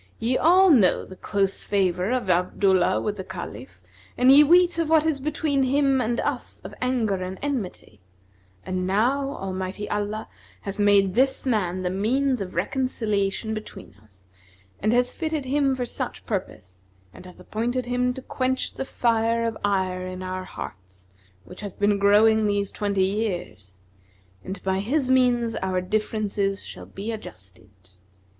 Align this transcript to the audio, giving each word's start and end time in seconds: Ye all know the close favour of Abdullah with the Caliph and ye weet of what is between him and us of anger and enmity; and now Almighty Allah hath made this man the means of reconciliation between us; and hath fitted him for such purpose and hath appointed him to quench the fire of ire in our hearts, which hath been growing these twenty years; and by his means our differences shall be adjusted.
Ye 0.17 0.35
all 0.35 0.71
know 0.71 1.05
the 1.05 1.15
close 1.15 1.63
favour 1.63 2.09
of 2.09 2.27
Abdullah 2.27 2.99
with 2.99 3.17
the 3.17 3.23
Caliph 3.23 3.79
and 4.17 4.31
ye 4.31 4.43
weet 4.43 4.79
of 4.79 4.89
what 4.89 5.05
is 5.05 5.19
between 5.19 5.61
him 5.61 6.01
and 6.01 6.19
us 6.21 6.59
of 6.61 6.73
anger 6.81 7.17
and 7.17 7.37
enmity; 7.43 7.99
and 8.65 8.87
now 8.87 9.35
Almighty 9.37 9.87
Allah 9.91 10.27
hath 10.61 10.79
made 10.79 11.13
this 11.13 11.45
man 11.45 11.83
the 11.83 11.91
means 11.91 12.41
of 12.41 12.55
reconciliation 12.55 13.53
between 13.53 13.93
us; 14.03 14.25
and 14.79 14.91
hath 14.91 15.11
fitted 15.11 15.45
him 15.45 15.75
for 15.75 15.85
such 15.85 16.25
purpose 16.25 16.83
and 17.13 17.27
hath 17.27 17.39
appointed 17.39 17.85
him 17.85 18.11
to 18.15 18.23
quench 18.23 18.73
the 18.73 18.85
fire 18.85 19.45
of 19.45 19.55
ire 19.63 20.07
in 20.07 20.23
our 20.23 20.45
hearts, 20.45 21.09
which 21.45 21.61
hath 21.61 21.77
been 21.77 21.99
growing 21.99 22.47
these 22.47 22.71
twenty 22.71 23.05
years; 23.05 23.83
and 24.43 24.63
by 24.63 24.79
his 24.79 25.11
means 25.11 25.53
our 25.57 25.79
differences 25.79 26.65
shall 26.65 26.87
be 26.87 27.11
adjusted. 27.11 27.91